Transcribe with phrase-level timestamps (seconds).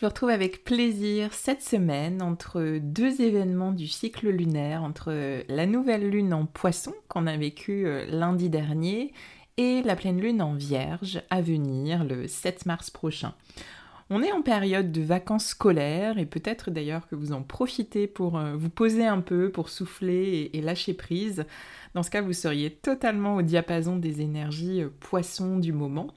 [0.00, 5.66] Je vous retrouve avec plaisir cette semaine entre deux événements du cycle lunaire, entre la
[5.66, 9.12] nouvelle lune en poisson qu'on a vécue euh, lundi dernier
[9.58, 13.34] et la pleine lune en vierge à venir le 7 mars prochain.
[14.08, 18.38] On est en période de vacances scolaires et peut-être d'ailleurs que vous en profitez pour
[18.38, 21.44] euh, vous poser un peu, pour souffler et, lâcher prise.
[21.92, 26.08] Dans ce cas, vous seriez totalement au diapason des énergies euh, poissons du moment.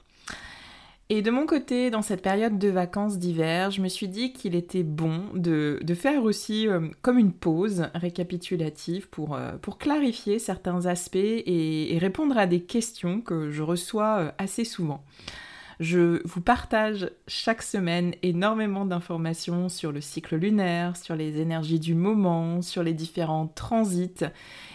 [1.10, 4.54] Et de mon côté, dans cette période de vacances d'hiver, je me suis dit qu'il
[4.54, 11.16] était bon de, faire aussi euh, comme une pause récapitulative pour, euh, clarifier certains aspects
[11.16, 15.04] et, répondre à des questions que je reçois euh, assez souvent.
[15.80, 21.94] Je vous partage chaque semaine énormément d'informations sur le cycle lunaire, sur les énergies du
[21.94, 24.24] moment, sur les différents transits.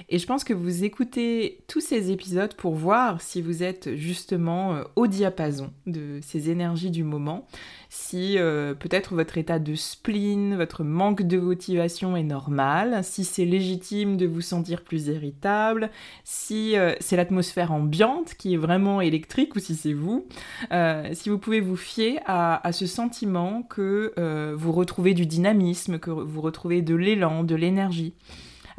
[0.09, 4.75] Et je pense que vous écoutez tous ces épisodes pour voir si vous êtes justement
[4.75, 7.47] euh, au diapason de ces énergies du moment
[7.89, 13.45] si euh, peut-être votre état de spleen, votre manque de motivation est normal, si c'est
[13.45, 15.89] légitime de vous sentir plus irritable,
[16.23, 20.27] si euh, c'est l'atmosphère ambiante qui est vraiment électrique ou si c'est vous,
[20.71, 24.13] euh, si vous pouvez vous fier à, à ce sentiment que
[24.55, 28.13] vous retrouvez du dynamisme, que vous retrouvez de l'élan, de l'énergie.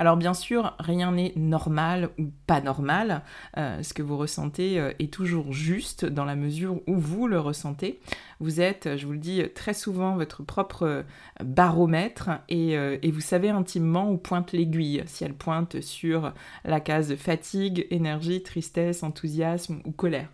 [0.00, 3.20] Alors bien sûr, rien n'est normal ou pas normal.
[3.58, 7.38] Euh, ce que vous ressentez euh, est toujours juste dans la mesure où vous le
[7.38, 8.00] ressentez.
[8.38, 11.02] Vous êtes, je vous le dis très souvent, votre propre euh,
[11.44, 15.02] baromètre et, vous savez intimement où pointe l'aiguille.
[15.04, 16.32] Si elle pointe sur
[16.64, 20.28] la case fatigue, énergie, tristesse, enthousiasme ou colère.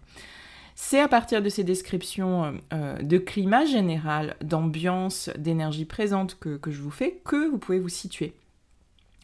[0.77, 6.91] C'est à partir de ces descriptions de climat général, d'ambiance, d'énergie présente que, je vous
[6.91, 8.35] fais que vous pouvez vous situer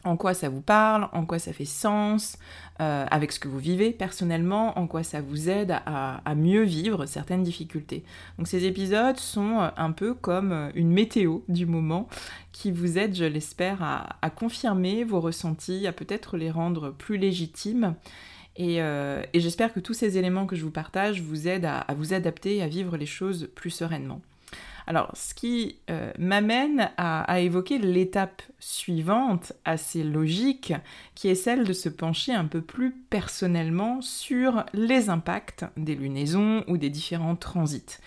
[0.03, 2.37] en quoi ça vous parle, en quoi ça fait sens,
[2.81, 7.05] euh, avec ce que vous vivez personnellement, en quoi ça vous aide à, mieux vivre
[7.05, 8.03] certaines difficultés?
[8.37, 12.07] Donc ces épisodes sont euh, un peu comme euh, une météo du moment
[12.51, 17.95] qui vous aide, je l'espère, à, confirmer vos ressentis, à peut-être les rendre plus légitimes.
[18.55, 18.79] Et,
[19.33, 22.61] j'espère que tous ces éléments que je vous partage vous aident à vous adapter et
[22.61, 24.21] à vivre les choses plus sereinement.
[24.85, 30.73] Alors, ce qui euh, m'amène à, évoquer l'étape suivante, assez logique,
[31.15, 36.63] qui est celle de se pencher un peu plus personnellement sur les impacts des lunaisons
[36.67, 37.97] ou des différents transits.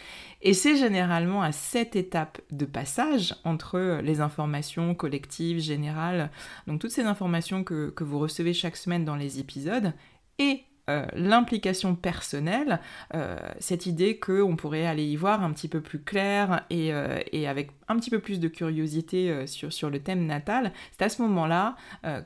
[0.43, 6.31] Et c'est généralement à cette étape de passage entre les informations collectives, générales,
[6.67, 9.93] donc toutes ces informations que, que vous recevez chaque semaine dans les épisodes,
[10.39, 12.79] et euh, l'implication personnelle,
[13.15, 17.19] euh, cette idée qu'on pourrait aller y voir un petit peu plus clair et, euh,
[17.49, 21.23] avec un petit peu plus de curiosité sur, sur, le thème natal, c'est à ce
[21.23, 21.77] moment-là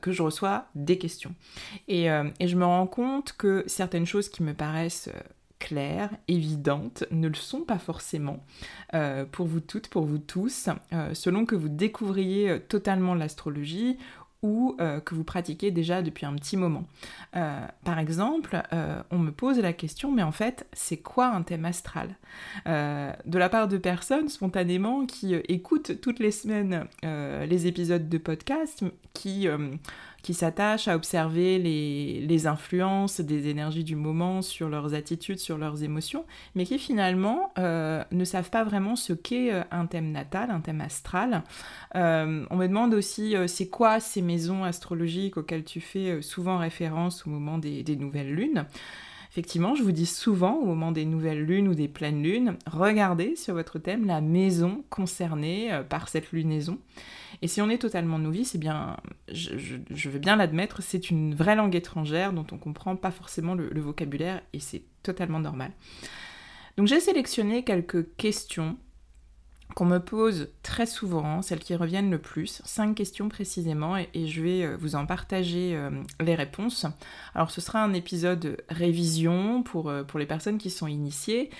[0.00, 1.34] que je reçois des questions.
[1.88, 5.10] Et, et, je me rends compte que certaines choses qui me paraissent
[5.58, 8.42] claires, évidentes, ne le sont pas forcément
[9.32, 10.70] pour vous toutes, pour vous tous,
[11.12, 13.98] selon que vous découvriez totalement l'astrologie
[14.42, 16.84] ou euh, que vous pratiquez déjà depuis un petit moment.
[17.36, 21.42] Euh, par exemple, euh, on me pose la question, mais en fait, c'est quoi un
[21.42, 22.16] thème astral?
[22.66, 28.84] De la part de personnes spontanément qui écoutent toutes les semaines les épisodes de podcast,
[29.12, 29.48] qui
[30.22, 35.82] qui s'attachent à observer les, influences des énergies du moment sur leurs attitudes, sur leurs
[35.82, 36.24] émotions,
[36.54, 40.60] mais qui finalement euh, ne savent pas vraiment ce qu'est euh, un thème natal, un
[40.60, 41.42] thème astral.
[41.96, 47.26] Euh, on me demande aussi c'est quoi ces maisons astrologiques auxquelles tu fais souvent référence
[47.26, 48.64] au moment des nouvelles lunes.
[49.30, 53.36] Effectivement, je vous dis souvent au moment des nouvelles lunes ou des pleines lunes, regardez
[53.36, 56.78] sur votre thème la maison concernée euh, par cette lunaison.
[57.42, 58.96] Et si on est totalement novice, eh bien,
[59.32, 63.80] je, veux bien l'admettre, c'est une vraie langue étrangère dont on comprend pas forcément le
[63.80, 65.72] vocabulaire et c'est totalement normal.
[66.76, 68.78] Donc j'ai sélectionné quelques questions
[69.74, 74.42] qu'on me pose très souvent, celles qui reviennent le plus, cinq questions précisément, et, je
[74.42, 75.90] vais euh, vous en partager euh,
[76.20, 76.86] les réponses.
[77.34, 81.50] Alors ce sera un épisode révision pour, euh, pour les personnes qui sont initiées.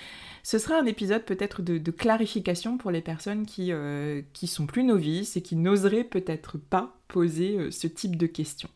[0.43, 3.71] Ce sera un épisode peut-être de, clarification pour les personnes qui,
[4.33, 8.69] qui sont plus novices et qui n'oseraient peut-être pas poser ce type de questions.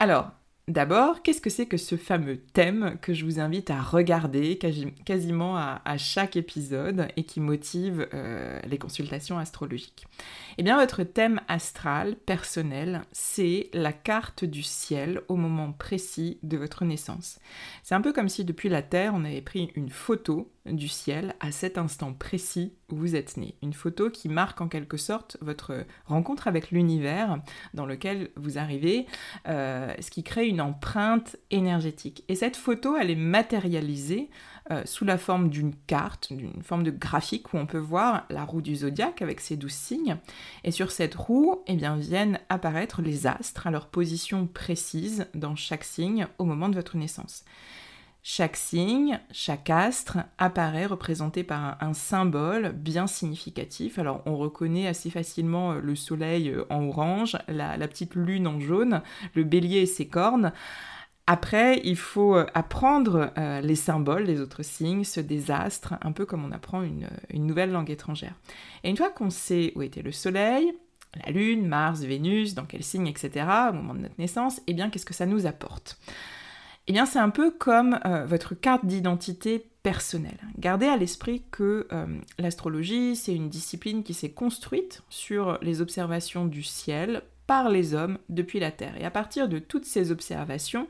[0.00, 0.32] Alors,
[0.68, 4.58] D'abord, qu'est-ce que c'est que ce fameux thème que je vous invite à regarder
[5.04, 10.06] quasiment à, chaque épisode et qui motive euh, les consultations astrologiques?
[10.58, 16.56] Eh bien, votre thème astral personnel, c'est la carte du ciel au moment précis de
[16.56, 17.38] votre naissance.
[17.84, 21.34] C'est un peu comme si depuis la Terre, on avait pris une photo du ciel
[21.40, 23.54] à cet instant précis où vous êtes né.
[23.62, 27.40] Une photo qui marque en quelque sorte votre rencontre avec l'univers
[27.74, 29.06] dans lequel vous arrivez,
[29.48, 32.24] euh, ce qui crée une empreinte énergétique.
[32.28, 34.30] Et cette photo, elle est matérialisée
[34.70, 38.44] euh, sous la forme d'une carte, d'une forme de graphique où on peut voir la
[38.44, 40.16] roue du zodiaque avec ses douze signes.
[40.64, 45.56] Et sur cette roue, eh bien, viennent apparaître les astres à leur position précise dans
[45.56, 47.44] chaque signe au moment de votre naissance.
[48.28, 54.00] Chaque signe, chaque astre apparaît représenté par un, symbole bien significatif.
[54.00, 58.58] Alors on reconnaît assez facilement euh, le soleil euh, en orange, la, petite lune en
[58.58, 59.00] jaune,
[59.34, 60.52] le bélier et ses cornes.
[61.28, 63.30] Après, il faut euh, apprendre
[63.62, 67.46] les symboles les autres signes, ceux des astres, un peu comme on apprend une, une
[67.46, 68.34] nouvelle langue étrangère.
[68.82, 70.74] Et une fois qu'on sait où était le soleil,
[71.24, 74.90] la lune, Mars, Vénus, dans quel signe, etc., au moment de notre naissance, eh bien
[74.90, 75.96] qu'est-ce que ça nous apporte?
[76.88, 80.38] Eh bien, c'est un peu comme euh, votre carte d'identité personnelle.
[80.58, 82.06] Gardez à l'esprit que euh,
[82.38, 88.18] l'astrologie, c'est une discipline qui s'est construite sur les observations du ciel par les hommes
[88.28, 88.94] depuis la Terre.
[89.00, 90.88] Et à partir de toutes ces observations,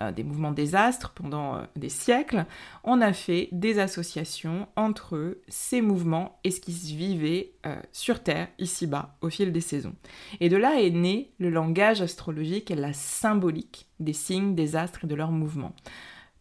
[0.00, 2.46] euh, des mouvements des astres pendant des siècles,
[2.84, 7.52] on a fait des associations entre ces mouvements et ce qui se vivait
[7.90, 9.94] sur Terre, ici-bas, au fil des saisons.
[10.38, 15.04] Et de là est né le langage astrologique et la symbolique des signes, des astres
[15.04, 15.74] et de leurs mouvements.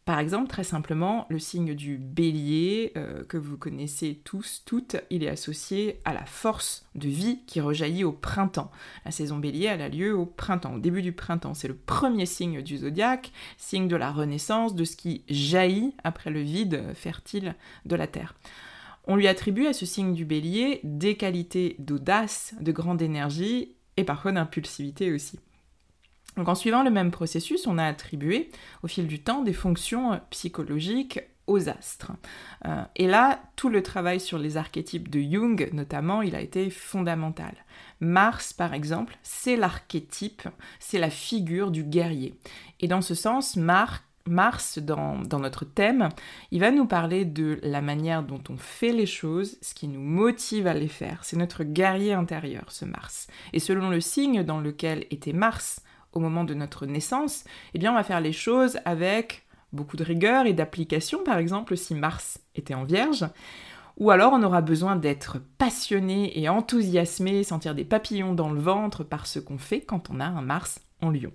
[0.05, 5.23] Par exemple, très simplement, le signe du bélier, euh, que vous connaissez tous, toutes, il
[5.23, 8.69] est associé à la force de vie qui rejaillit au printemps.
[9.03, 11.55] La saison bélier, elle a lieu au printemps, au début du printemps.
[11.55, 16.29] C'est le premier signe du zodiaque, signe de la renaissance, de ce qui jaillit après
[16.29, 17.55] le vide fertile
[17.87, 18.35] de la Terre.
[19.07, 24.03] On lui attribue à ce signe du bélier des qualités d'audace, de grande énergie et
[24.03, 25.39] parfois d'impulsivité aussi.
[26.37, 28.49] Donc en suivant le même processus, on a attribué
[28.83, 32.11] au fil du temps des fonctions euh, psychologiques aux astres.
[32.65, 36.69] Euh, et là, tout le travail sur les archétypes de Jung, notamment, il a été
[36.69, 37.53] fondamental.
[37.99, 40.47] Mars, par exemple, c'est l'archétype,
[40.79, 42.35] c'est la figure du guerrier.
[42.79, 46.09] Et dans ce sens, Mars, dans, dans, notre thème,
[46.51, 50.01] il va nous parler de la manière dont on fait les choses, ce qui nous
[50.01, 51.19] motive à les faire.
[51.23, 53.27] C'est notre guerrier intérieur, ce Mars.
[53.53, 55.81] Et selon le signe dans lequel était Mars
[56.19, 57.43] moment de notre naissance,
[57.73, 61.77] eh bien on va faire les choses avec beaucoup de rigueur et d'application, par exemple
[61.77, 63.25] si Mars était en Vierge,
[63.97, 69.03] ou alors on aura besoin d'être passionné et enthousiasmé, sentir des papillons dans le ventre
[69.03, 71.31] par ce qu'on fait quand on a un Mars en Lion.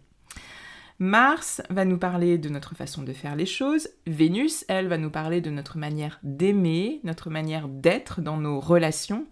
[1.03, 3.89] Mars va nous parler de notre façon de faire les choses.
[4.07, 9.25] Vénus, elle, va nous parler de notre manière d'aimer, notre manière d'être dans nos relations.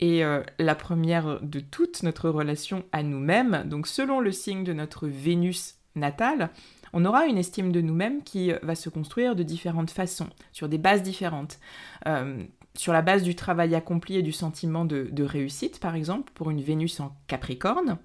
[0.00, 3.64] Et euh, la première de toutes, notre relation à nous-mêmes.
[3.64, 6.50] Donc selon le signe de notre Vénus natale,
[6.92, 10.78] on aura une estime de nous-mêmes qui va se construire de différentes façons, sur des
[10.78, 11.58] bases différentes.
[12.06, 12.44] Euh,
[12.76, 16.60] sur la base du travail accompli et du sentiment de réussite, par exemple, pour une
[16.60, 17.98] Vénus en Capricorne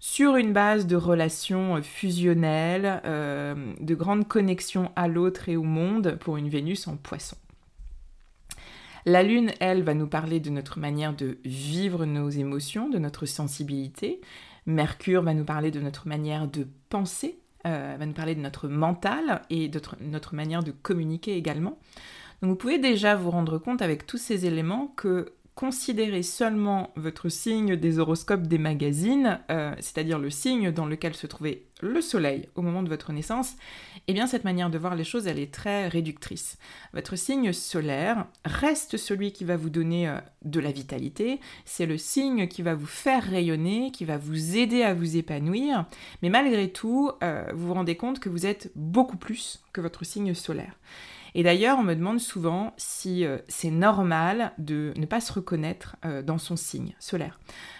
[0.00, 5.62] sur une base de relations euh, fusionnelles, euh, de grandes connexions à l'autre et au
[5.62, 7.36] monde pour une Vénus en poisson.
[9.06, 13.26] La Lune, elle, va nous parler de notre manière de vivre nos émotions, de notre
[13.26, 14.20] sensibilité.
[14.66, 18.68] Mercure va nous parler de notre manière de penser, euh, va nous parler de notre
[18.68, 21.78] mental et de notre manière de communiquer également.
[22.40, 27.28] Donc vous pouvez déjà vous rendre compte avec tous ces éléments que considérez seulement votre
[27.28, 32.48] signe des horoscopes des magazines, euh, c'est-à-dire le signe dans lequel se trouvait le soleil
[32.54, 33.56] au moment de votre naissance,
[34.06, 36.58] eh bien cette manière de voir les choses, elle est très réductrice.
[36.92, 41.98] Votre signe solaire reste celui qui va vous donner euh, de la vitalité, c'est le
[41.98, 45.86] signe qui va vous faire rayonner, qui va vous aider à vous épanouir,
[46.22, 50.04] mais malgré tout, euh, vous vous rendez compte que vous êtes beaucoup plus que votre
[50.04, 50.74] signe solaire.
[51.34, 55.96] Et d'ailleurs, on me demande souvent si euh, c'est normal de ne pas se reconnaître
[56.04, 57.38] euh, dans son signe solaire.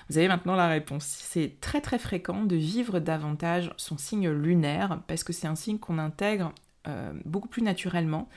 [0.08, 1.04] Vous avez maintenant la réponse.
[1.04, 5.78] C'est très très fréquent de vivre davantage son signe lunaire parce que c'est un signe
[5.78, 6.52] qu'on intègre
[6.88, 8.28] euh, beaucoup plus naturellement.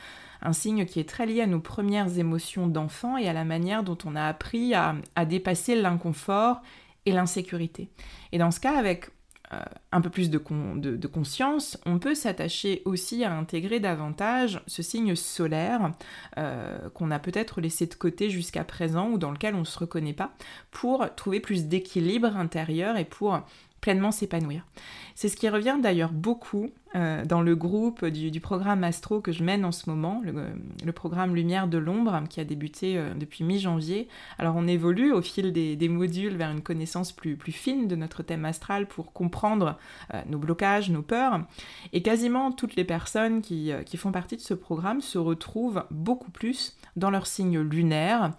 [0.42, 3.84] Un signe qui est très lié à nos premières émotions d'enfant et à la manière
[3.84, 6.62] dont on a appris à, dépasser l'inconfort
[7.06, 7.90] et l'insécurité.
[8.34, 9.10] Et dans ce cas, avec
[9.92, 15.92] un peu plus de, conscience, on peut s'attacher aussi à intégrer davantage ce signe solaire
[16.38, 19.80] euh, qu'on a peut-être laissé de côté jusqu'à présent ou dans lequel on ne se
[19.80, 20.34] reconnaît pas,
[20.72, 23.40] pour trouver plus d'équilibre intérieur et pour
[23.82, 24.66] pleinement s'épanouir.
[25.14, 29.44] C'est ce qui revient d'ailleurs beaucoup euh, dans le groupe du, programme Astro que je
[29.44, 34.08] mène en ce moment, le, programme Lumière de l'ombre qui a débuté euh, depuis mi-janvier.
[34.38, 38.46] Alors on évolue au fil des, modules vers une connaissance plus, fine de notre thème
[38.46, 39.78] astral pour comprendre
[40.14, 41.42] euh, nos blocages, nos peurs.
[41.94, 46.76] Et quasiment toutes les personnes qui, font partie de ce programme se retrouvent beaucoup plus
[46.96, 48.34] dans leur signe lunaire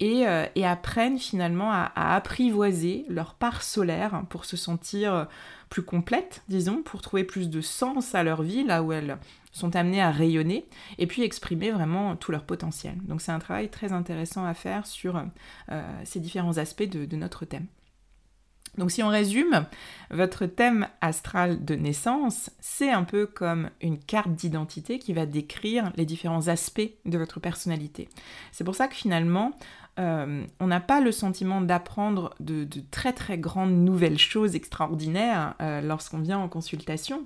[0.00, 0.24] et,
[0.64, 5.26] apprennent finalement à, apprivoiser leur part solaire pour se sentir
[5.68, 9.18] plus complètes, disons, pour trouver plus de sens à leur vie, là où elles
[9.52, 10.66] sont amenées à rayonner,
[10.98, 12.96] et puis exprimer vraiment tout leur potentiel.
[13.02, 15.22] Donc c'est un travail très intéressant à faire sur
[15.70, 17.66] euh, ces différents aspects de notre thème.
[18.78, 19.66] Donc si on résume,
[20.10, 25.92] votre thème astral de naissance, c'est un peu comme une carte d'identité qui va décrire
[25.96, 28.08] les différents aspects de votre personnalité.
[28.52, 29.52] C'est pour ça que finalement,
[29.98, 35.80] euh, on n'a pas le sentiment d'apprendre de, très très grandes nouvelles choses extraordinaires euh,
[35.80, 37.24] lorsqu'on vient en consultation.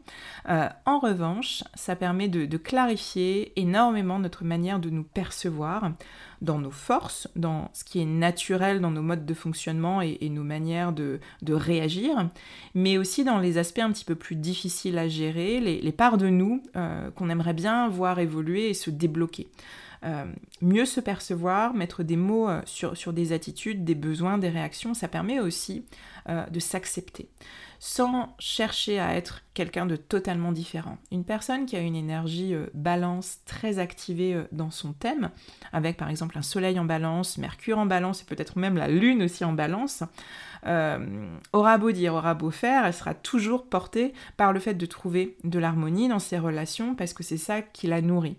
[0.48, 5.92] Euh, en revanche, ça permet de, clarifier énormément notre manière de nous percevoir
[6.40, 10.42] dans nos forces, dans ce qui est naturel dans nos modes de fonctionnement et, nos
[10.42, 12.28] manières de, réagir,
[12.74, 16.28] mais aussi dans les aspects un petit peu plus difficiles à gérer, les parts de
[16.28, 16.62] nous
[17.14, 19.48] qu'on aimerait bien voir évoluer et se débloquer.
[20.04, 20.24] Euh,
[20.60, 25.06] mieux se percevoir, mettre des mots euh, sur, des attitudes, des besoins, des réactions, ça
[25.06, 25.84] permet aussi
[26.28, 27.28] euh, de s'accepter
[27.84, 30.98] sans chercher à être quelqu'un de totalement différent.
[31.10, 35.30] Une personne qui a une énergie balance très activée dans son thème,
[35.72, 39.24] avec par exemple un soleil en balance, Mercure en balance et peut-être même la Lune
[39.24, 40.04] aussi en balance,
[40.64, 45.36] aura beau dire, aura beau faire, elle sera toujours portée par le fait de trouver
[45.44, 48.36] de l'harmonie dans ses relations parce que c'est ça qui la nourrit.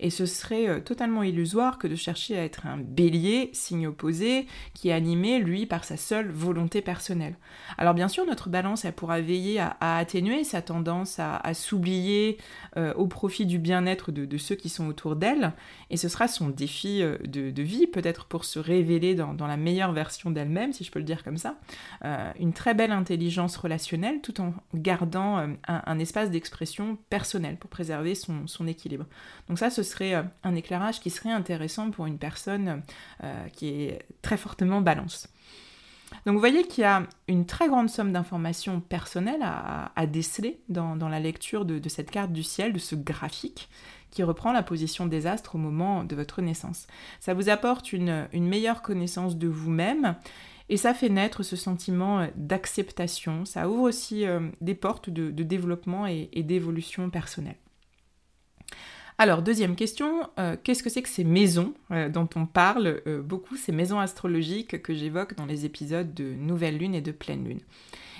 [0.00, 4.46] Et ce serait euh, totalement illusoire que de chercher à être un bélier, signe opposé,
[4.74, 7.36] qui est animé, lui, par sa seule volonté personnelle.
[7.78, 12.38] Alors bien sûr, notre balance, elle pourra veiller à, atténuer sa tendance à, s'oublier
[12.76, 15.52] euh, au profit du bien-être de, ceux qui sont autour d'elle,
[15.90, 20.30] et ce sera son défi de, vie, peut-être pour se révéler dans la meilleure version
[20.30, 21.56] d'elle-même, si je peux le dire comme ça.
[22.04, 27.70] Euh, une très belle intelligence relationnelle tout en gardant euh, un, espace d'expression personnel pour
[27.70, 29.06] préserver son, équilibre.
[29.48, 32.82] Donc ça, ce serait euh, un éclairage qui serait intéressant pour une personne
[33.52, 35.28] qui est très fortement balance.
[36.26, 40.96] Donc vous voyez qu'il y a une très grande somme d'informations personnelles à, déceler dans,
[40.96, 43.68] la lecture de, cette carte du ciel, de ce graphique
[44.10, 46.86] qui reprend la position des astres au moment de votre naissance.
[47.20, 50.16] Ça vous apporte une meilleure connaissance de vous-même
[50.74, 53.44] et ça fait naître ce sentiment euh, d'acceptation.
[53.44, 57.58] Ça ouvre aussi euh, des portes de, développement et, d'évolution personnelle.
[59.16, 61.74] Alors, deuxième question, euh, qu'est-ce que c'est que ces maisons
[62.12, 66.96] dont on parle beaucoup, ces maisons astrologiques que j'évoque dans les épisodes de Nouvelle Lune
[66.96, 67.60] et de Pleine Lune?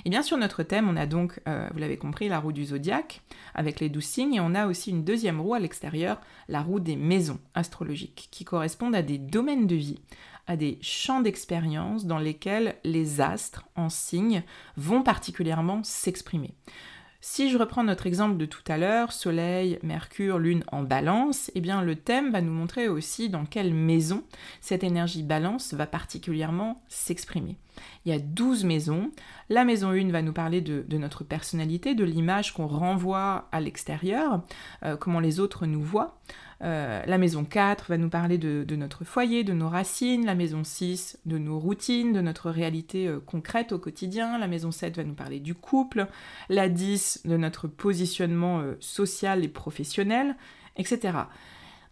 [0.05, 3.23] Et bien sur notre thème, on a donc, vous l'avez compris, la roue du zodiaque
[3.55, 6.81] avec les douze signes, et on a aussi une deuxième roue à l'extérieur, la roue
[6.81, 10.01] des maisons astrologiques, qui correspondent à des domaines de vie,
[10.47, 14.43] à des champs d'expérience dans lesquels les astres en signe
[14.77, 16.55] vont particulièrement s'exprimer.
[17.27, 21.63] Si je reprends notre exemple de tout à l'heure, Soleil, Mercure, Lune en balance, eh
[21.63, 24.25] bien le thème va nous montrer aussi dans quelle maison
[24.61, 27.57] cette énergie balance va particulièrement s'exprimer.
[28.05, 29.11] Il y a 12 maisons.
[29.49, 34.43] La maison 1 va nous parler de, notre personnalité, de l'image qu'on renvoie à l'extérieur,
[34.83, 36.21] euh, comment les autres nous voient.
[36.65, 40.25] Euh, la maison 4 va nous parler de, notre foyer, de nos racines.
[40.25, 44.39] La maison 6 de nos routines, de notre réalité euh, concrète au quotidien.
[44.39, 46.07] La maison 7 va nous parler du couple.
[46.49, 50.37] La 10 de notre positionnement euh, social et professionnel,
[50.77, 51.19] etc.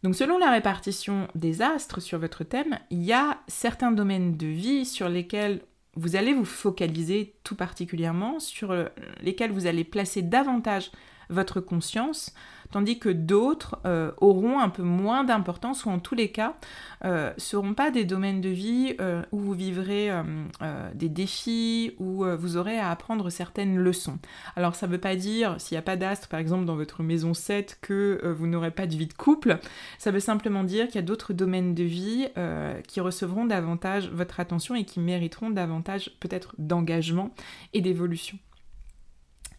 [0.02, 4.46] Donc selon la répartition des astres sur votre thème, il y a certains domaines de
[4.46, 5.60] vie sur lesquels
[5.94, 8.74] vous allez vous focaliser tout particulièrement, sur
[9.20, 10.90] lesquels vous allez placer davantage
[11.28, 12.34] votre conscience,
[12.72, 16.54] tandis que d'autres euh, auront un peu moins d'importance ou en tous les cas
[17.04, 20.10] ne euh, seront pas des domaines de vie euh, où vous vivrez
[20.94, 24.18] des défis, où vous aurez à apprendre certaines leçons.
[24.56, 27.02] Alors ça ne veut pas dire, s'il n'y a pas d'astre par exemple dans votre
[27.02, 29.58] maison 7, que vous n'aurez pas de vie de couple,
[29.98, 32.28] ça veut simplement dire qu'il y a d'autres domaines de vie
[32.88, 37.30] qui recevront davantage votre attention et qui mériteront davantage peut-être d'engagement
[37.74, 38.38] et d'évolution.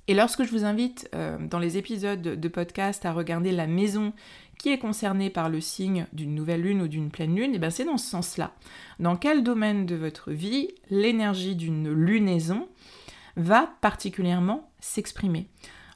[0.08, 4.14] Et lorsque je vous invite euh, dans les épisodes de podcast à regarder la maison
[4.60, 7.60] qui est concernée par le signe d'une nouvelle lune ou d'une pleine lune, et eh
[7.60, 8.54] bien c'est dans ce sens-là.
[9.00, 12.68] Dans quel domaine de votre vie l'énergie d'une lunaison
[13.38, 15.48] va particulièrement s'exprimer?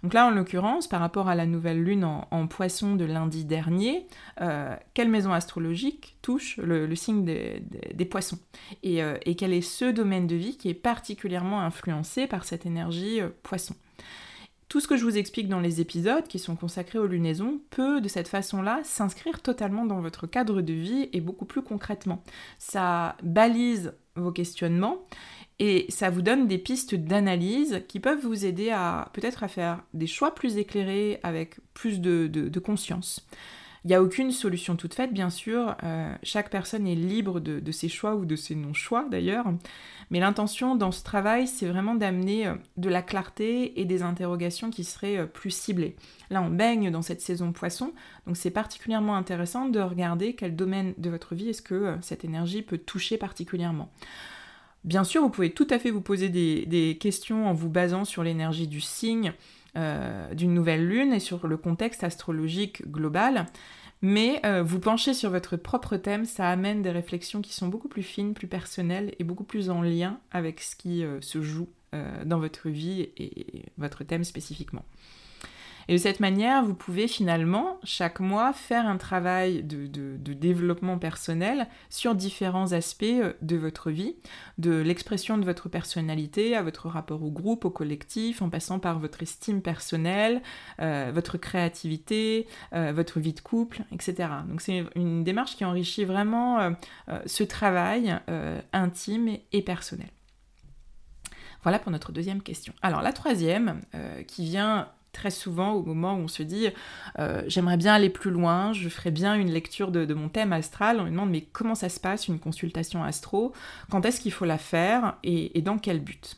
[0.04, 4.08] Donc là, en l'occurrence, par rapport à la nouvelle lune en, poisson de lundi dernier,
[4.42, 8.40] euh, quelle maison astrologique touche le, signe des, poissons?
[8.86, 13.20] Euh, et, quel est ce domaine de vie qui est particulièrement influencé par cette énergie
[13.44, 13.76] poisson?
[14.70, 18.02] Tout ce que je vous explique dans les épisodes qui sont consacrés aux lunaisons peut
[18.02, 22.22] de cette façon-là s'inscrire totalement dans votre cadre de vie et beaucoup plus concrètement.
[22.60, 25.06] Ça balise vos questionnements
[25.60, 29.84] et ça vous donne des pistes d'analyse qui peuvent vous aider à peut-être à faire
[29.94, 33.26] des choix plus éclairés avec plus de conscience.
[33.88, 35.74] Il n'y a aucune solution toute faite, bien sûr.
[35.84, 39.46] Euh, chaque personne est libre de, ses choix ou de ses non-choix, d'ailleurs.
[40.12, 44.72] Mais l'intention dans ce travail, c'est vraiment d'amener euh, de la clarté et des interrogations
[44.72, 45.96] qui seraient euh, plus ciblées.
[46.30, 47.94] Là, on baigne dans cette saison poisson,
[48.26, 52.64] donc c'est particulièrement intéressant de regarder quel domaine de votre vie est-ce que cette énergie
[52.64, 53.90] peut toucher particulièrement.
[54.88, 58.24] Bien sûr, vous pouvez tout à fait vous poser des questions en vous basant sur
[58.24, 59.34] l'énergie du signe,
[59.76, 63.48] euh, d'une nouvelle lune et sur le contexte astrologique global.
[64.02, 67.90] Mais euh, vous penchez sur votre propre thème, ça amène des réflexions qui sont beaucoup
[67.90, 71.68] plus fines, plus personnelles et beaucoup plus en lien avec ce qui euh, se joue
[72.26, 74.86] dans votre vie et votre thème spécifiquement.
[75.90, 81.68] Et de cette manière, vous pouvez finalement, chaque mois, faire un travail de, développement personnel
[81.90, 84.16] sur différents aspects euh, de votre vie,
[84.58, 89.00] de l'expression de votre personnalité à votre rapport au groupe, au collectif, en passant par
[89.00, 90.42] votre estime personnelle,
[90.80, 94.30] euh, votre créativité, euh, votre vie de couple, etc.
[94.48, 96.76] Donc c'est une démarche qui enrichit vraiment
[97.26, 98.18] ce travail
[98.74, 100.10] intime et personnel.
[101.64, 102.74] Voilà pour notre deuxième question.
[102.82, 103.82] Alors la troisième,
[104.28, 106.68] qui vient très souvent au moment où on se dit
[107.18, 111.00] euh, j'aimerais bien aller plus loin, je ferais bien une lecture de, mon thème astral,
[111.00, 113.52] on me demande mais comment ça se passe une consultation astro,
[113.90, 115.16] quand est-ce qu'il faut la faire?
[115.24, 116.38] Et, dans quel but?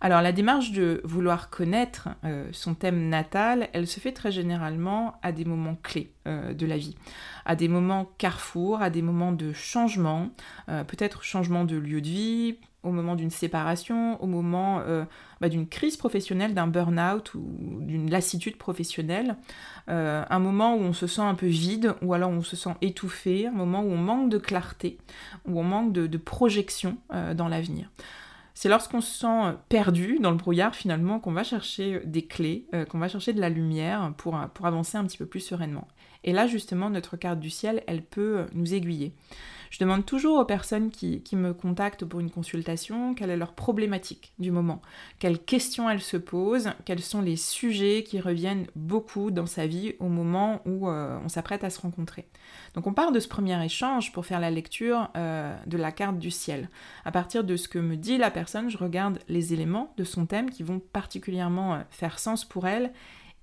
[0.00, 5.18] Alors la démarche de vouloir connaître euh, son thème natal, elle se fait très généralement
[5.22, 6.96] à des moments clés euh, de la vie,
[7.44, 10.30] à des moments carrefour, à des moments de changement,
[10.66, 15.04] peut-être changement de lieu de vie, au moment d'une séparation, au moment euh,
[15.40, 17.44] bah, d'une crise professionnelle, d'un burn-out ou
[17.80, 19.36] d'une lassitude professionnelle,
[19.88, 22.74] euh, un moment où on se sent un peu vide ou alors on se sent
[22.80, 24.98] étouffé, un moment où on manque de clarté,
[25.46, 27.90] où on manque de, projection euh, dans l'avenir.
[28.54, 32.98] C'est lorsqu'on se sent perdu dans le brouillard finalement qu'on va chercher des clés, qu'on
[32.98, 35.86] va chercher de la lumière pour, pour avancer un petit peu plus sereinement.
[36.24, 39.12] Et là justement notre carte du ciel, elle peut nous aiguiller.
[39.70, 44.32] Je demande toujours aux personnes qui, me contactent pour une consultation quelle est leur problématique
[44.38, 44.80] du moment,
[45.18, 49.94] quelles questions elles se posent, quels sont les sujets qui reviennent beaucoup dans sa vie
[49.98, 52.26] au moment où euh, on s'apprête à se rencontrer.
[52.74, 56.18] Donc on part de ce premier échange pour faire la lecture euh, de la carte
[56.18, 56.70] du ciel.
[57.04, 60.26] À partir de ce que me dit la personne, je regarde les éléments de son
[60.26, 62.92] thème qui vont particulièrement euh, faire sens pour elle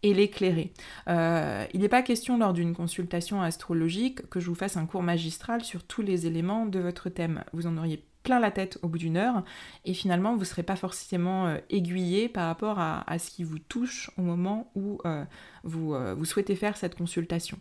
[0.04, 0.72] et l'éclairer.
[1.08, 5.04] Euh, il n'est pas question lors d'une consultation astrologique que je vous fasse un cours
[5.04, 7.44] magistral sur tous les éléments de votre thème.
[7.54, 9.44] Vous en auriez plein la tête au bout d'une heure
[9.84, 13.60] et finalement vous ne serez pas forcément euh, aiguillé par rapport à, ce qui vous
[13.60, 15.26] touche au moment où euh,
[15.64, 17.60] vous, vous souhaitez faire cette consultation.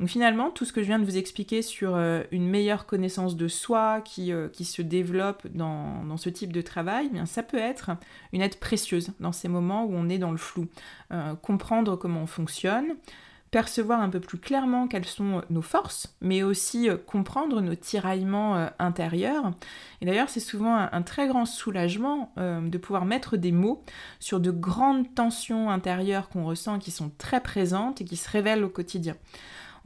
[0.00, 3.36] Donc finalement, tout ce que je viens de vous expliquer sur euh, une meilleure connaissance
[3.36, 7.42] de soi qui, euh, qui se développe dans, ce type de travail, eh bien, ça
[7.42, 7.92] peut être
[8.32, 10.66] une aide précieuse dans ces moments où on est dans le flou.
[11.12, 12.96] Euh, comprendre comment on fonctionne,
[13.52, 19.52] percevoir un peu plus clairement quelles sont nos forces, mais aussi comprendre nos tiraillements intérieurs.
[20.00, 23.84] Et d'ailleurs, c'est souvent un, très grand soulagement de pouvoir mettre des mots
[24.18, 28.64] sur de grandes tensions intérieures qu'on ressent, qui sont très présentes et qui se révèlent
[28.64, 29.14] au quotidien.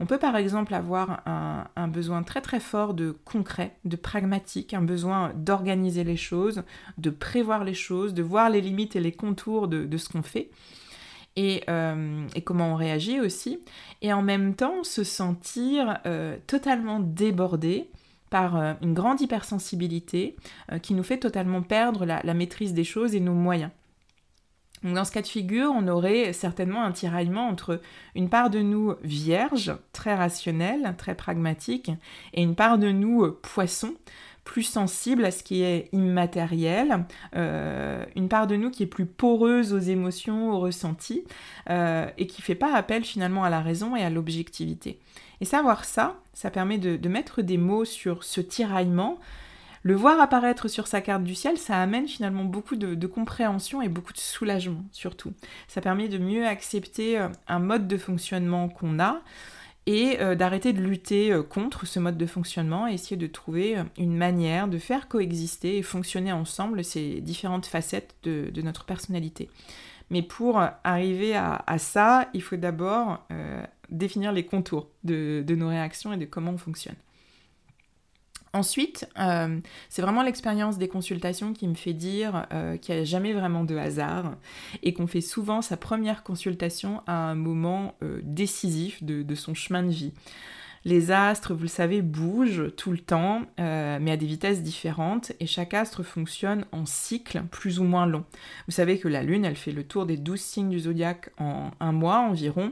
[0.01, 4.81] On peut par exemple avoir un, besoin très très fort de concret, de pragmatique, un
[4.81, 6.63] besoin d'organiser les choses,
[6.97, 10.51] de prévoir les choses, de voir les limites et les contours de, ce qu'on fait.
[11.35, 11.63] et,
[12.45, 13.59] comment on réagit aussi,
[14.01, 15.99] et en même temps se sentir
[16.47, 17.89] totalement débordé
[18.29, 20.37] par une grande hypersensibilité
[20.81, 23.71] qui nous fait totalement perdre la maîtrise des choses et nos moyens
[24.83, 27.81] dans ce cas de figure, on aurait certainement un tiraillement entre
[28.15, 31.91] une part de nous vierge, très rationnelle, très pragmatique,
[32.33, 33.93] et une part de nous poisson,
[34.45, 39.05] plus sensible à ce qui est immatériel, euh, une part de nous qui est plus
[39.05, 41.23] poreuse aux émotions, aux ressentis,
[41.69, 44.99] euh, et qui fait pas appel finalement à la raison et à l'objectivité.
[45.41, 49.19] Et savoir ça, ça permet de mettre des mots sur ce tiraillement,
[49.81, 53.89] le voir apparaître sur sa carte du ciel, ça amène finalement beaucoup de, compréhension et
[53.89, 55.33] beaucoup de soulagement surtout.
[55.67, 59.21] Ça permet de mieux accepter euh, un mode de fonctionnement qu'on a
[59.85, 63.77] et euh, d'arrêter de lutter euh, contre ce mode de fonctionnement et essayer de trouver
[63.97, 69.49] une manière de faire coexister et fonctionner ensemble ces différentes facettes de, notre personnalité.
[70.09, 73.27] Mais pour arriver à, ça, il faut d'abord
[73.89, 76.95] définir les contours de nos réactions et de comment on fonctionne.
[78.53, 79.59] Ensuite, euh,
[79.89, 83.63] c'est vraiment l'expérience des consultations qui me fait dire euh, qu'il n'y a jamais vraiment
[83.63, 84.35] de hasard
[84.81, 89.83] et qu'on fait souvent sa première consultation à un moment euh, décisif de, son chemin
[89.83, 90.13] de vie.
[90.85, 95.45] Les astres, vous le savez, bougent tout le temps, mais à des vitesses différentes, et
[95.45, 98.23] chaque astre fonctionne en cycle plus ou moins long.
[98.65, 101.71] Vous savez que la Lune, elle fait le tour des douze signes du zodiaque en
[101.81, 102.71] un mois environ.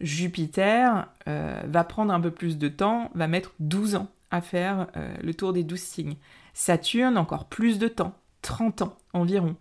[0.00, 5.14] Jupiter va prendre un peu plus de temps, va mettre 12 ans à faire euh,
[5.22, 6.16] le tour des douze signes.
[6.54, 9.56] Saturne, encore plus de temps, 30 ans environ.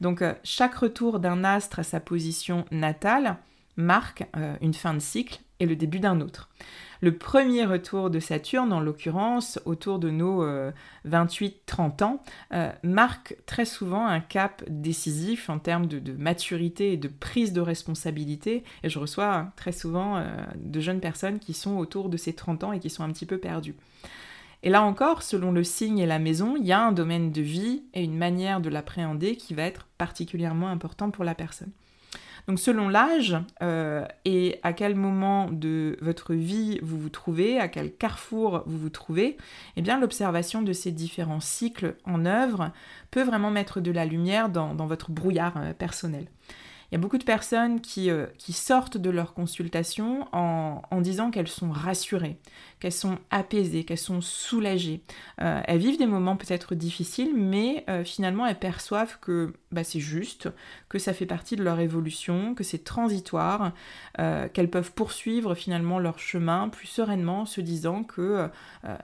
[0.00, 3.38] Donc euh, chaque retour d'un astre à sa position natale
[3.76, 6.50] marque euh, une fin de cycle et le début d'un autre.
[7.02, 10.42] Le premier retour de Saturne, en l'occurrence autour de nos
[11.06, 12.22] 28-30 ans,
[12.82, 18.64] marque très souvent un cap décisif en termes de, maturité et de prise de responsabilité.
[18.82, 20.24] Et je reçois très souvent
[20.56, 23.26] de jeunes personnes qui sont autour de ces 30 ans et qui sont un petit
[23.26, 23.76] peu perdues.
[24.62, 27.42] Et là encore, selon le signe et la maison, il y a un domaine de
[27.42, 31.70] vie et une manière de l'appréhender qui va être particulièrement important pour la personne.
[32.46, 37.68] Donc selon l'âge euh, et à quel moment de votre vie vous vous trouvez, à
[37.68, 39.36] quel carrefour vous vous trouvez,
[39.76, 42.70] eh bien l'observation de ces différents cycles en œuvre
[43.10, 46.28] peut vraiment mettre de la lumière dans, votre brouillard euh, personnel.
[46.90, 51.48] Il y a beaucoup de personnes qui, euh, sortent de leur consultation en disant qu'elles
[51.48, 52.38] sont rassurées,
[52.80, 55.00] qu'elles sont apaisées, qu'elles sont soulagées.
[55.40, 60.00] Euh, elles vivent des moments peut-être difficiles, mais euh, finalement elles perçoivent que bah, c'est
[60.00, 60.48] juste,
[60.88, 63.72] que ça fait partie de leur évolution, que c'est transitoire,
[64.18, 68.48] euh, qu'elles peuvent poursuivre finalement leur chemin plus sereinement, se disant que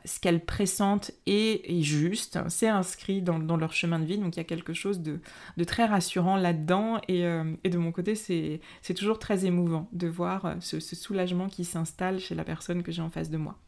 [0.05, 4.41] ce qu'elles pressentent est, juste, c'est inscrit dans, leur chemin de vie, donc il y
[4.41, 5.21] a quelque chose de,
[5.65, 8.61] très rassurant là-dedans, et, de mon côté c'est
[8.95, 13.11] toujours très émouvant de voir ce soulagement qui s'installe chez la personne que j'ai en
[13.11, 13.59] face de moi.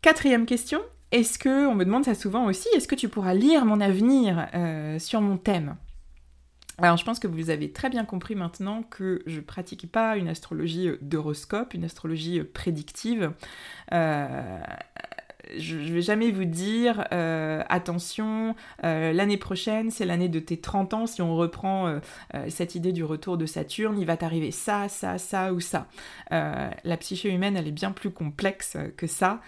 [0.00, 0.80] Quatrième question,
[1.10, 4.46] est-ce que, on me demande ça souvent aussi, est-ce que tu pourras lire mon avenir
[4.54, 5.76] euh, sur mon thème?
[6.80, 10.28] Alors je pense que vous avez très bien compris maintenant que je pratique pas une
[10.28, 13.32] astrologie d'horoscope, une astrologie prédictive.
[13.92, 14.60] Euh,
[15.56, 20.94] je ne vais jamais vous dire euh, attention, l'année prochaine, c'est l'année de tes 30
[20.94, 21.98] ans, si on reprend
[22.48, 25.88] cette idée du retour de Saturne, il va t'arriver ça, ça, ça ou ça.
[26.30, 29.40] la psyché humaine, elle est bien plus complexe que ça.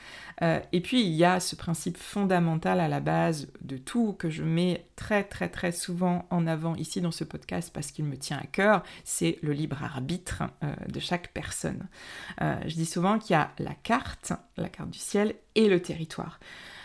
[0.42, 4.30] Euh, et puis il y a ce principe fondamental à la base de tout que
[4.30, 8.16] je mets très très très souvent en avant ici dans ce podcast parce qu'il me
[8.16, 11.88] tient à cœur, c'est le libre arbitre euh, de chaque personne.
[12.40, 15.80] Euh, je dis souvent qu'il y a la carte, la carte du ciel et le
[15.82, 16.40] territoire.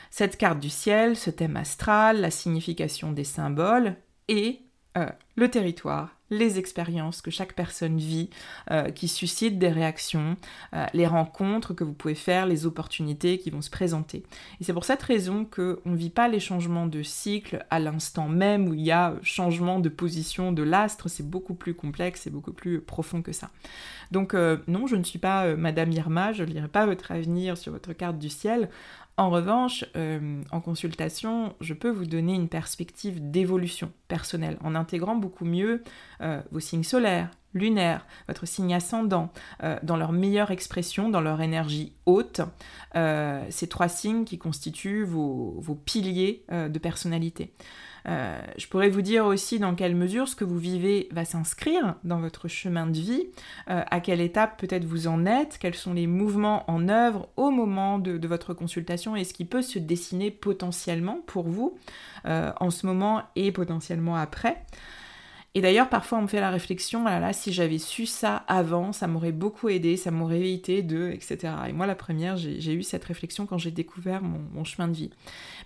[0.10, 3.96] Cette carte du ciel, ce thème astral, la signification des symboles
[4.30, 4.62] et
[5.36, 8.30] le territoire, les expériences que chaque personne vit,
[8.72, 10.38] euh, qui suscitent des réactions,
[10.74, 14.24] euh, les rencontres que vous pouvez faire, les opportunités qui vont se présenter.
[14.60, 18.28] Et c'est pour cette raison qu'on ne vit pas les changements de cycle à l'instant
[18.28, 22.30] même où il y a changement de position de l'astre, c'est beaucoup plus complexe et
[22.30, 23.52] beaucoup plus profond que ça.
[24.12, 27.58] Donc euh, non, je ne suis pas Madame Irma, je ne lirai pas votre avenir
[27.58, 28.70] sur votre carte du ciel.
[29.18, 35.16] En revanche, euh, en consultation, je peux vous donner une perspective d'évolution personnelle en intégrant
[35.16, 35.84] beaucoup mieux
[36.20, 39.32] euh, vos signes solaires, lunaires, votre signe ascendant,
[39.64, 42.42] euh, dans leur meilleure expression, dans leur énergie haute,
[42.94, 47.54] ces trois signes qui constituent vos piliers de personnalité.
[48.08, 51.96] Euh, je pourrais vous dire aussi dans quelle mesure ce que vous vivez va s'inscrire
[52.04, 53.28] dans votre chemin de vie,
[53.70, 57.50] euh, à quelle étape peut-être vous en êtes, quels sont les mouvements en œuvre au
[57.50, 61.78] moment de, votre consultation et ce qui peut se dessiner potentiellement pour vous
[62.26, 64.64] euh, en ce moment et potentiellement après.
[65.56, 68.92] Et d'ailleurs, parfois, on me fait la réflexion, ah là, si j'avais su ça avant,
[68.92, 71.54] ça m'aurait beaucoup aidé, ça m'aurait évité de, etc.
[71.70, 75.12] Et moi, la première, j'ai eu cette réflexion quand j'ai découvert mon, chemin de vie.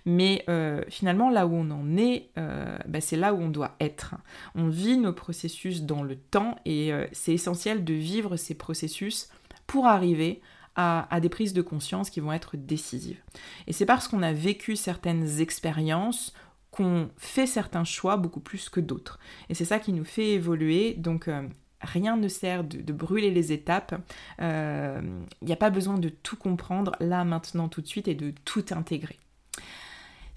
[0.06, 3.74] Mais euh, finalement, là où on en est, euh, bah, c'est là où on doit
[3.80, 4.14] être.
[4.54, 9.28] On vit nos processus dans le temps et euh, c'est essentiel de vivre ces processus
[9.66, 10.40] pour arriver
[10.76, 13.20] à, des prises de conscience qui vont être décisives.
[13.66, 16.32] Et c'est parce qu'on a vécu certaines expériences
[16.70, 19.18] qu'on fait certains choix beaucoup plus que d'autres.
[19.48, 20.94] Et c'est ça qui nous fait évoluer.
[20.94, 21.46] Donc euh,
[21.80, 23.94] rien ne sert de, brûler les étapes.
[24.38, 25.00] Il euh,
[25.42, 28.64] n'y a pas besoin de tout comprendre là, maintenant, tout de suite et de tout
[28.70, 29.18] intégrer.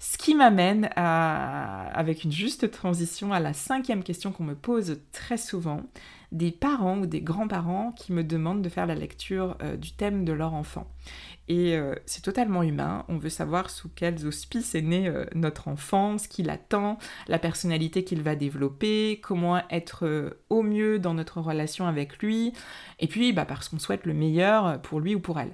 [0.00, 5.38] Ce qui m'amène avec une juste transition à la cinquième question qu'on me pose très
[5.38, 5.80] souvent,
[6.34, 10.24] des parents ou des grands-parents qui me demandent de faire la lecture euh, du thème
[10.24, 10.88] de leur enfant.
[11.46, 15.68] Et euh, c'est totalement humain, on veut savoir sous quels auspices est né euh, notre
[15.68, 21.40] enfant, ce qu'il attend, la personnalité qu'il va développer, comment être au mieux dans notre
[21.40, 22.52] relation avec lui,
[22.98, 25.52] et puis bah, parce qu'on souhaite le meilleur pour lui ou pour elle.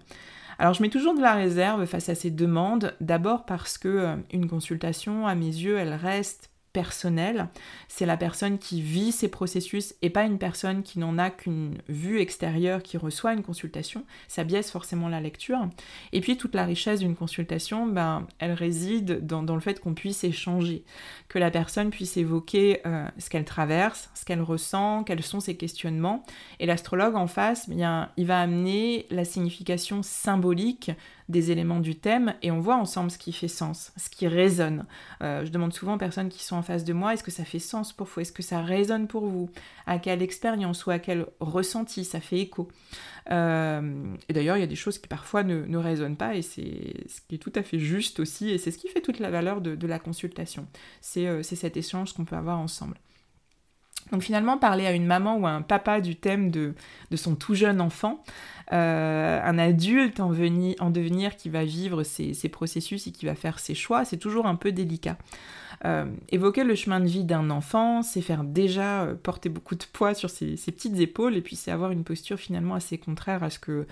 [0.59, 4.49] Alors je mets toujours de la réserve face à ces demandes, d'abord parce que une
[4.49, 7.49] consultation, à mes yeux, elle reste personnel,
[7.89, 11.79] c'est la personne qui vit ces processus et pas une personne qui n'en a qu'une
[11.89, 14.05] vue extérieure qui reçoit une consultation.
[14.29, 15.69] Ça biaise forcément la lecture.
[16.13, 20.23] Et puis toute la richesse d'une consultation, ben, elle réside dans, le fait qu'on puisse
[20.23, 20.85] échanger,
[21.29, 25.57] que la personne puisse évoquer euh, ce qu'elle traverse, ce qu'elle ressent, quels sont ses
[25.57, 26.25] questionnements.
[26.61, 30.91] Et l'astrologue en face, bien, il va amener la signification symbolique
[31.31, 34.85] des éléments du thème et on voit ensemble ce qui fait sens, ce qui résonne.
[35.23, 37.45] Euh, je demande souvent aux personnes qui sont en face de moi, est-ce que ça
[37.45, 38.21] fait sens pour vous?
[38.21, 39.51] Est-ce que ça résonne pour vous?
[39.87, 42.69] À quelle expérience ou à quel ressenti ça fait écho?
[43.31, 47.09] Euh, Et d'ailleurs, il y a des choses qui parfois ne, résonnent pas et c'est
[47.09, 49.31] ce qui est tout à fait juste aussi et c'est ce qui fait toute la
[49.31, 50.67] valeur de, la consultation.
[51.17, 52.97] Euh, c'est cet échange qu'on peut avoir ensemble.
[54.13, 56.75] Donc finalement, parler à une maman ou à un papa du thème de,
[57.11, 58.23] de son tout jeune enfant,
[58.73, 63.59] euh, un adulte en, en, devenir qui va vivre ces, processus et qui va faire
[63.59, 65.17] ses choix, c'est toujours un peu délicat.
[65.87, 69.85] Euh, évoquer le chemin de vie d'un enfant, c'est faire déjà euh, porter beaucoup de
[69.91, 73.49] poids sur ses, petites épaules et puis c'est avoir une posture finalement assez contraire à
[73.49, 73.87] ce que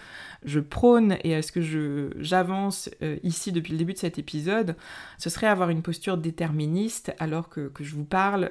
[0.44, 2.90] je prône et à ce que j'avance
[3.22, 4.76] ici depuis le début de cet épisode.
[5.18, 8.50] Ce serait avoir une posture déterministe alors que je vous parle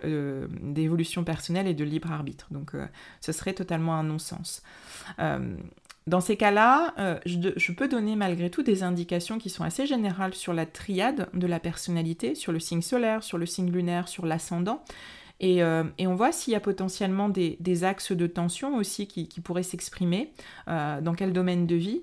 [0.61, 2.47] d'évolution personnelle et de libre arbitre.
[2.51, 2.71] Donc
[3.21, 4.61] ce serait totalement un non-sens.
[6.07, 10.33] Dans ces cas-là, euh, je, peux donner malgré tout des indications qui sont assez générales
[10.33, 14.25] sur la triade de la personnalité, sur le signe solaire, sur le signe lunaire, sur
[14.25, 14.83] l'ascendant.
[15.41, 19.63] Et, euh, on voit s'il y a potentiellement des, axes de tension aussi qui, pourraient
[19.63, 20.31] s'exprimer,
[20.69, 22.01] euh, dans quel domaine de vie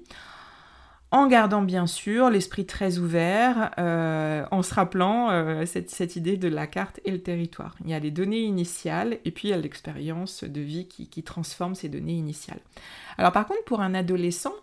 [1.15, 6.99] en gardant bien sûr l'esprit très ouvert, en se rappelant cette, idée de la carte
[7.05, 7.77] et le territoire.
[7.85, 11.23] Il y a les données initiales et puis il y a l'expérience de vie qui
[11.23, 12.59] transforme ces données initiales.
[13.17, 14.55] Alors par contre, pour un adolescent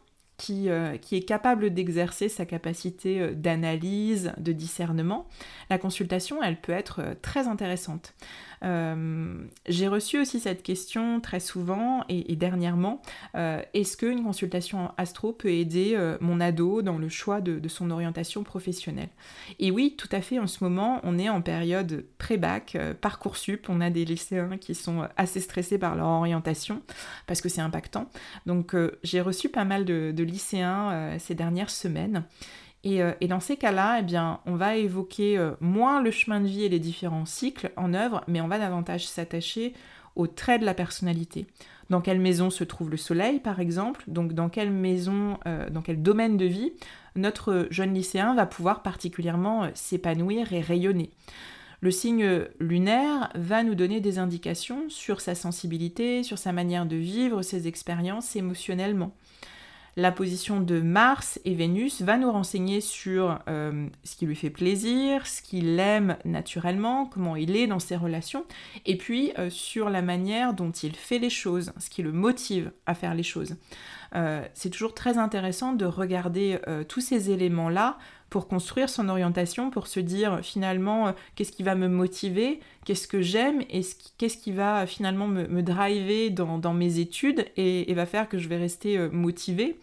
[0.42, 5.28] qui, euh, qui est capable d'exercer sa capacité euh, d'analyse, de discernement,
[5.70, 8.16] la consultation, elle peut être euh, très intéressante.
[8.64, 13.02] J'ai reçu aussi cette question très souvent et, dernièrement,
[13.34, 19.10] est-ce qu'une consultation astro peut aider mon ado dans le choix de, son orientation professionnelle?
[19.58, 23.82] Et oui, tout à fait, en ce moment, on est en période pré-bac, parcoursup, on
[23.82, 26.84] a des lycéens qui sont assez stressés par leur orientation
[27.26, 28.12] parce que c'est impactant.
[28.46, 32.24] Donc j'ai reçu pas mal de, de lycéens ces dernières semaines
[32.86, 34.18] euh, et, dans ces cas-là, eh
[34.50, 38.24] on va évoquer euh, moins le chemin de vie et les différents cycles en œuvre,
[38.28, 39.74] mais on va davantage s'attacher
[40.16, 41.46] aux traits de la personnalité.
[41.90, 44.04] Dans quelle maison se trouve le soleil, par exemple?
[44.08, 46.74] Donc, dans quelle maison, euh, dans quel domaine de vie
[47.16, 51.12] notre jeune lycéen va pouvoir particulièrement s'épanouir et rayonner?
[51.82, 56.96] Le signe lunaire va nous donner des indications sur sa sensibilité, sur sa manière de
[56.96, 59.14] vivre ses expériences émotionnellement.
[59.98, 64.50] La position de Mars et Vénus va nous renseigner sur euh, ce qui lui fait
[64.50, 68.46] plaisir, ce qu'il aime naturellement, comment il est dans ses relations,
[68.86, 72.72] et puis euh, sur la manière dont il fait les choses, ce qui le motive
[72.86, 73.58] à faire les choses.
[74.16, 77.98] Euh, c'est toujours très intéressant de regarder tous ces éléments-là
[78.32, 83.06] pour construire son orientation, pour se dire finalement euh, qu'est-ce qui va me motiver, qu'est-ce
[83.06, 83.82] que j'aime et
[84.18, 88.56] qu'est-ce qui va finalement me, driver dans, mes études et, va faire que je vais
[88.56, 89.78] rester euh, motivée.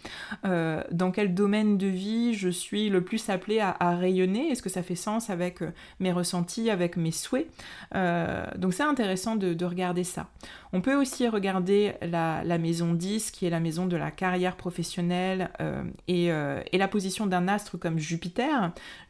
[0.47, 4.49] Euh, dans quel domaine de vie je suis le plus appelée à, rayonner?
[4.49, 5.59] Est-ce que ça fait sens avec
[6.01, 7.47] mes ressentis, avec mes souhaits?
[8.57, 10.29] Donc c'est intéressant de, regarder ça.
[10.73, 15.51] On peut aussi regarder la, maison 10 qui est la maison de la carrière professionnelle
[16.07, 18.38] et la position d'un astre comme Jupiter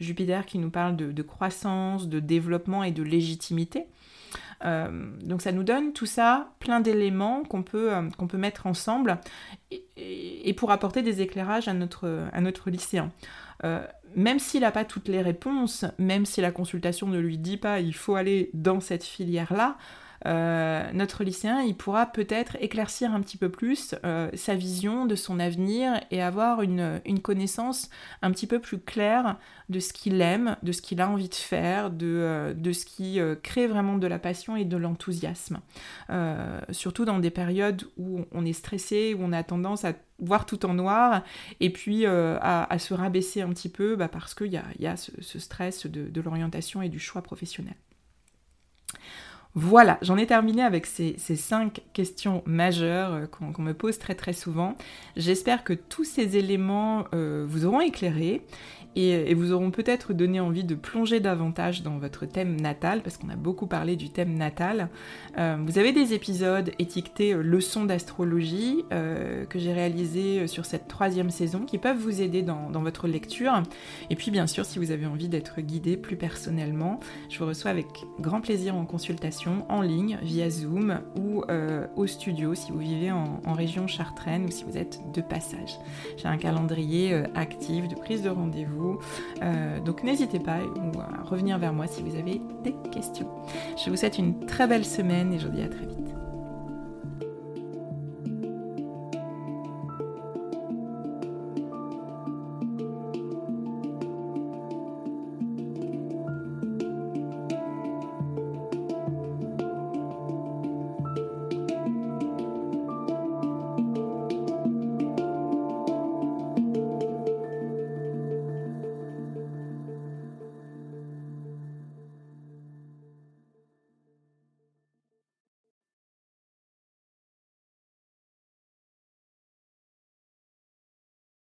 [0.00, 0.46] Jupiter.
[0.46, 3.86] qui nous parle de, croissance, de développement et de légitimité.
[4.62, 7.90] donc ça nous donne tout ça, plein d'éléments qu'on peut,
[8.28, 9.18] peut mettre ensemble
[9.96, 13.12] et, pour apporter des éclairages à notre, à notre lycéen
[14.16, 17.80] même s'il n'a pas toutes les réponses, même si la consultation ne lui dit pas
[17.80, 19.76] il faut aller dans cette filière-là,
[20.26, 25.14] euh, notre lycéen, il pourra peut-être éclaircir un petit peu plus euh, sa vision de
[25.14, 27.90] son avenir et avoir une, connaissance
[28.22, 29.36] un petit peu plus claire
[29.68, 33.18] de ce qu'il aime, de ce qu'il a envie de faire, de, euh, ce qui
[33.42, 35.60] crée vraiment de la passion et de l'enthousiasme.
[36.70, 40.66] surtout dans des périodes où on est stressé, où on a tendance à voir tout
[40.66, 41.22] en noir
[41.60, 45.86] et puis à, se rabaisser un petit peu bah, parce qu'il y a, ce, stress
[45.86, 47.74] de l'orientation et du choix professionnel.
[49.60, 54.32] Voilà, j'en ai terminé avec ces, cinq questions majeures euh, qu'on me pose très très
[54.32, 54.76] souvent.
[55.16, 58.42] J'espère que tous ces éléments euh, vous auront éclairé
[58.98, 63.28] et, vous auront peut-être donné envie de plonger davantage dans votre thème natal, parce qu'on
[63.28, 64.88] a beaucoup parlé du thème natal.
[65.38, 70.88] Euh, vous avez des épisodes étiquetés euh, leçons d'astrologie euh, que j'ai réalisés sur cette
[70.88, 73.62] troisième saison qui peuvent vous aider dans, votre lecture.
[74.08, 77.70] Et puis bien sûr, si vous avez envie d'être guidé plus personnellement, je vous reçois
[77.72, 77.86] avec
[78.20, 81.42] grand plaisir en consultation, en ligne, via Zoom ou
[81.96, 85.78] au studio si vous vivez en, en région chartraine ou si vous êtes de passage.
[86.16, 88.87] J'ai un calendrier actif de prise de rendez-vous
[89.42, 93.28] euh, donc n'hésitez pas à revenir vers moi si vous avez des questions.
[93.82, 96.17] Je vous souhaite une très belle semaine et je vous dis à très vite.